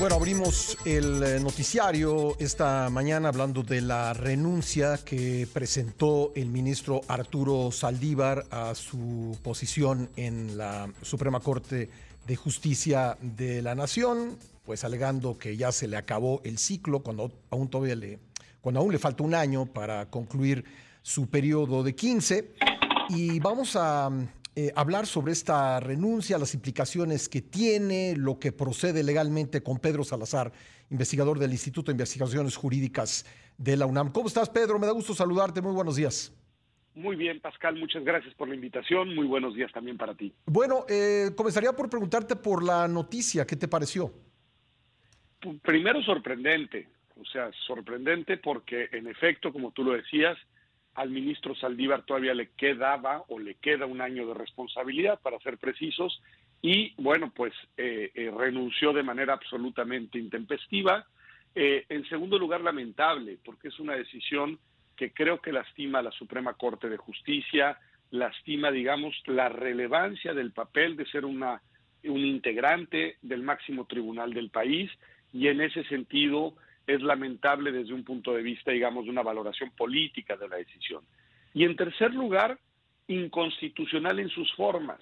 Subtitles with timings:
[0.00, 7.02] Bueno, abrimos el eh, noticiario esta mañana hablando de la renuncia que presentó el ministro
[7.06, 11.90] Arturo Saldívar a su posición en la Suprema Corte
[12.26, 17.30] de Justicia de la Nación, pues alegando que ya se le acabó el ciclo cuando
[17.50, 18.18] aún todavía le,
[18.62, 20.64] cuando aún le falta un año para concluir
[21.02, 22.54] su periodo de 15.
[23.10, 24.08] Y vamos a
[24.56, 30.02] eh, hablar sobre esta renuncia, las implicaciones que tiene, lo que procede legalmente con Pedro
[30.02, 30.52] Salazar,
[30.90, 33.24] investigador del Instituto de Investigaciones Jurídicas
[33.58, 34.10] de la UNAM.
[34.10, 34.78] ¿Cómo estás, Pedro?
[34.78, 35.62] Me da gusto saludarte.
[35.62, 36.34] Muy buenos días.
[36.94, 39.14] Muy bien, Pascal, muchas gracias por la invitación.
[39.14, 40.34] Muy buenos días también para ti.
[40.46, 43.46] Bueno, eh, comenzaría por preguntarte por la noticia.
[43.46, 44.12] ¿Qué te pareció?
[45.62, 46.88] Primero, sorprendente.
[47.20, 50.36] O sea, sorprendente porque, en efecto, como tú lo decías,
[50.94, 55.58] al ministro Saldívar todavía le quedaba o le queda un año de responsabilidad, para ser
[55.58, 56.20] precisos,
[56.62, 61.06] y bueno, pues eh, eh, renunció de manera absolutamente intempestiva.
[61.54, 64.58] Eh, en segundo lugar, lamentable, porque es una decisión
[64.96, 67.78] que creo que lastima a la Suprema Corte de Justicia,
[68.10, 71.62] lastima, digamos, la relevancia del papel de ser una,
[72.04, 74.90] un integrante del máximo tribunal del país,
[75.32, 76.54] y en ese sentido
[76.94, 81.02] es lamentable desde un punto de vista, digamos, de una valoración política de la decisión.
[81.54, 82.58] Y en tercer lugar,
[83.10, 85.00] inconstitucional en sus formas.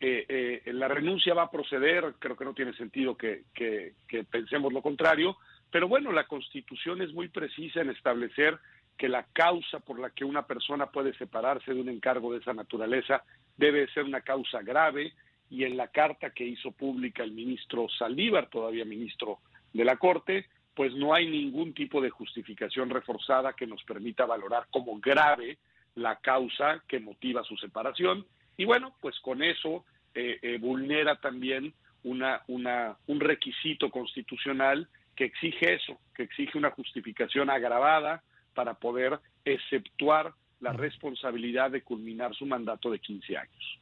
[0.00, 4.72] Eh, eh, la renuncia va a proceder, creo que no tiene sentido que, que, pensemos
[4.72, 5.36] lo contrario,
[5.70, 8.58] pero bueno, la Constitución es muy precisa en establecer
[8.98, 12.52] que la causa por la que una persona puede separarse de un encargo de esa
[12.52, 13.24] naturaleza
[13.56, 15.12] debe ser una causa grave
[15.48, 19.38] y en la carta que hizo pública el ministro Saldívar, todavía ministro
[19.72, 24.66] de la Corte, pues no hay ningún tipo de justificación reforzada que nos permita valorar
[24.70, 25.58] como grave
[25.94, 28.26] la causa que motiva su separación.
[28.56, 29.84] Y bueno, pues con eso
[30.14, 36.72] eh, eh, vulnera también una, una, un requisito constitucional que exige eso, que exige una
[36.72, 43.78] justificación agravada para poder exceptuar la responsabilidad de culminar su mandato de 15 años.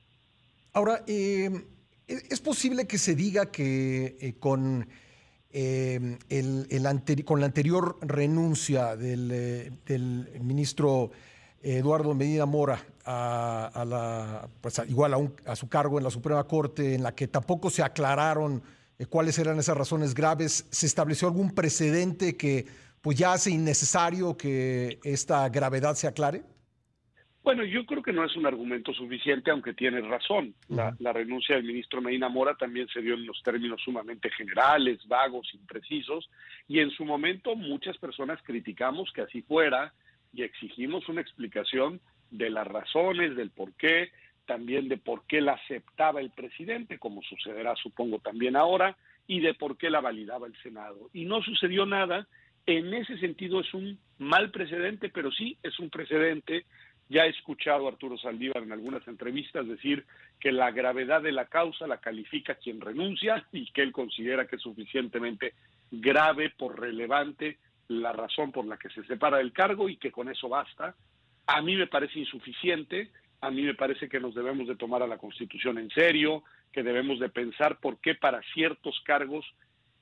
[0.74, 1.50] Ahora, eh,
[2.06, 4.86] ¿es posible que se diga que con
[5.54, 6.16] Em,
[7.24, 11.10] con la anterior renuncia del, eh, ministro
[11.62, 17.02] Eduardo Medina Mora a, la, pues igual a, su cargo en la Suprema Corte, en
[17.02, 18.62] la que tampoco se aclararon
[18.98, 22.64] eh, cuáles eran esas razones graves, ¿se estableció algún precedente que
[23.02, 26.44] pues ya hace innecesario que esta gravedad se aclare?
[27.42, 30.54] Bueno, yo creo que no es un argumento suficiente, aunque tienes razón.
[30.68, 35.52] La, renuncia del ministro Medina Mora también se dio en los términos sumamente generales, vagos,
[35.52, 36.30] imprecisos,
[36.68, 39.92] y en su momento muchas personas criticamos que así fuera
[40.32, 42.00] y exigimos una explicación
[42.30, 44.10] de las razones, del por qué,
[44.46, 49.54] también de por qué la aceptaba el presidente, como sucederá supongo también ahora, y de
[49.54, 51.10] por qué la validaba el Senado.
[51.12, 52.28] Y no sucedió nada.
[52.66, 56.64] En ese sentido es un mal precedente, pero sí es un precedente
[57.12, 60.04] ya he escuchado a Arturo Saldívar en algunas entrevistas decir
[60.40, 64.56] que la gravedad de la causa la califica quien renuncia y que él considera que
[64.56, 65.52] es suficientemente
[65.90, 67.58] grave por relevante
[67.88, 70.94] la razón por la que se separa del cargo y que con eso basta.
[71.46, 73.10] A mí me parece insuficiente,
[73.42, 76.82] a mí me parece que nos debemos de tomar a la Constitución en serio, que
[76.82, 79.44] debemos de pensar por qué para ciertos cargos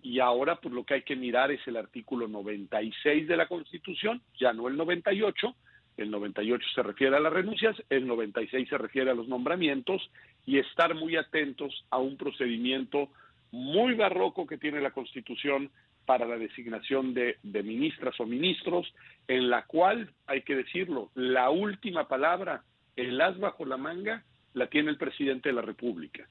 [0.00, 4.22] Y ahora, pues lo que hay que mirar es el artículo 96 de la Constitución,
[4.38, 5.56] ya no el 98,
[5.96, 10.08] el 98 se refiere a las renuncias, el 96 se refiere a los nombramientos
[10.46, 13.08] y estar muy atentos a un procedimiento
[13.50, 15.68] muy barroco que tiene la Constitución
[16.04, 18.86] para la designación de, de, ministras o ministros,
[19.26, 22.62] en la cual, hay que decirlo, la última palabra,
[22.94, 24.22] el as bajo la manga,
[24.56, 26.26] la tiene el presidente de la República,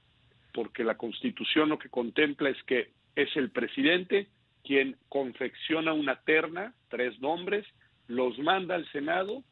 [0.52, 4.26] porque la Constitución lo que contempla es que es el presidente
[4.64, 7.64] quien confecciona una terna, tres nombres,
[8.08, 9.44] los manda al Senado,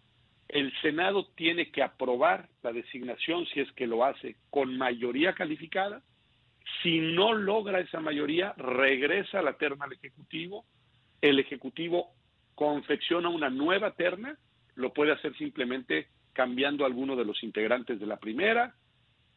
[0.49, 6.03] el Senado tiene que aprobar la designación si es que lo hace con mayoría calificada,
[6.83, 10.65] si no logra esa mayoría, regresa la terna al Ejecutivo,
[11.21, 12.09] el Ejecutivo
[12.57, 14.37] confecciona una nueva terna,
[14.75, 18.75] lo puede hacer simplemente cambiando alguno de los integrantes de la primera,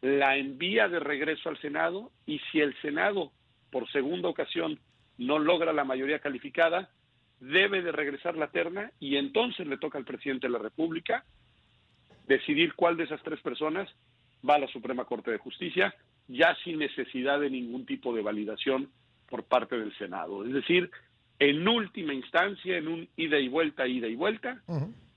[0.02, 3.32] la envía de regreso al Senado y si el Senado
[3.72, 4.80] por segunda ocasión
[5.18, 6.90] no logra la mayoría calificada,
[7.40, 11.24] debe de regresar la terna y entonces le toca al presidente de la República
[12.28, 13.90] decidir cuál de esas tres personas
[14.48, 15.96] va a la Suprema Corte de Justicia,
[16.28, 18.90] ya sin necesidad de ningún tipo de validación
[19.30, 20.46] por parte del Senado.
[20.46, 20.92] Es decir,
[21.40, 24.62] en última instancia, en un ida y vuelta, ida y vuelta,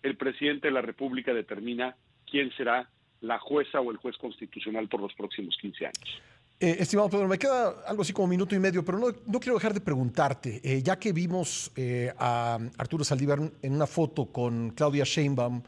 [0.02, 1.96] el presidente de la República determina
[2.30, 2.88] quién será
[3.20, 6.22] la jueza o el juez constitucional por los próximos 15 años.
[6.58, 9.54] Eh, estimado Pedro, me queda algo así como minuto y medio, pero no, no quiero
[9.54, 14.70] dejar de preguntarte, eh, ya que vimos eh, a Arturo Saldívar en una foto con
[14.70, 15.62] Claudia Sheinbaum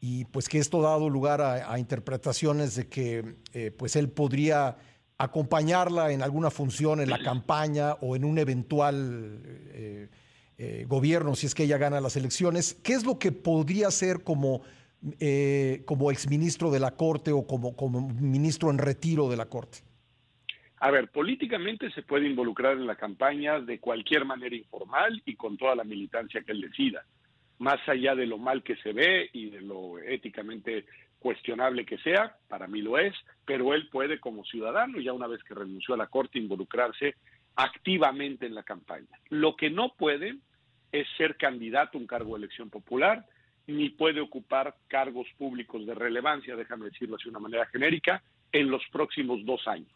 [0.00, 3.36] y pues que esto ha dado lugar a, a interpretaciones de que
[3.78, 4.76] pues él podría
[5.16, 9.40] acompañarla en alguna función en la campaña o en un eventual
[10.86, 14.62] gobierno si es que ella gana las elecciones, ¿qué es lo que podría ser como
[15.20, 19.80] eh, como exministro de la Corte o como, como ministro en retiro de la Corte?
[20.78, 25.58] A ver, políticamente se puede involucrar en la campaña de cualquier manera informal y con
[25.58, 27.04] toda la militancia que él decida,
[27.58, 30.86] más allá de lo mal que se ve y de lo éticamente
[31.18, 33.14] cuestionable que sea, para mí lo es,
[33.44, 37.16] pero él puede como ciudadano, ya una vez que renunció a la Corte, involucrarse
[37.56, 39.08] activamente en la campaña.
[39.30, 40.36] Lo que no puede
[40.92, 43.26] es ser candidato a un cargo de elección popular,
[43.66, 48.22] ni puede ocupar cargos públicos de relevancia, déjame decirlo así de una manera genérica,
[48.52, 49.90] en los próximos dos años.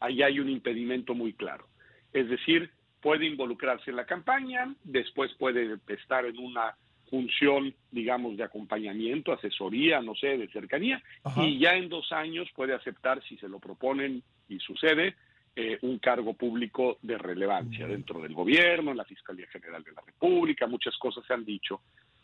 [0.00, 1.66] Ahí hay un impedimento muy claro.
[2.12, 2.70] Es decir,
[3.00, 6.76] puede involucrarse en la campaña, después puede estar en una
[7.08, 11.02] función, digamos, de acompañamiento, asesoría, no sé, de cercanía,
[11.36, 15.14] y ya en dos años puede aceptar, si se lo proponen y sucede,
[15.58, 20.02] eh, un cargo público de relevancia dentro del gobierno, en la Fiscalía General de la
[20.02, 21.80] República, muchas cosas se han dicho,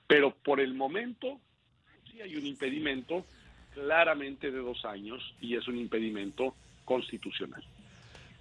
[0.07, 1.41] pero por el momento
[2.11, 3.25] sí hay un impedimento
[3.73, 7.65] claramente de dos años y es un impedimento constitucional.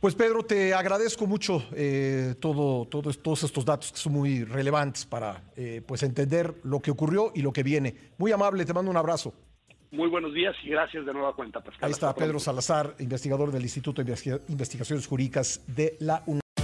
[0.01, 5.43] Pues Pedro, te agradezco mucho eh, todo, todos estos datos que son muy relevantes para
[5.55, 7.95] eh, pues entender lo que ocurrió y lo que viene.
[8.17, 9.33] Muy amable, te mando un abrazo.
[9.91, 11.87] Muy buenos días y gracias de nueva cuenta, Pascal.
[11.87, 16.40] Ahí está Pedro Salazar, investigador del Instituto de Investigaciones Jurídicas de la UNAM.